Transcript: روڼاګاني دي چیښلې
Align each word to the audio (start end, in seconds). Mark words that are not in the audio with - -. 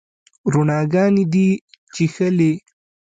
روڼاګاني 0.51 1.23
دي 1.33 1.47
چیښلې 1.93 2.51